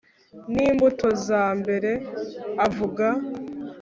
[0.51, 1.91] Nimbuto za mbere
[2.65, 3.05] avuga